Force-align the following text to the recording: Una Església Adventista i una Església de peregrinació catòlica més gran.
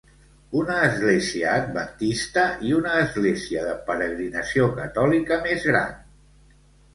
Una 0.59 0.75
Església 0.85 1.51
Adventista 1.57 2.45
i 2.69 2.73
una 2.77 2.95
Església 3.03 3.67
de 3.67 3.75
peregrinació 3.91 4.67
catòlica 4.81 5.39
més 5.45 5.69
gran. 5.75 5.95